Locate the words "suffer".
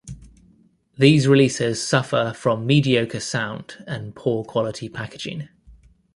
1.85-2.33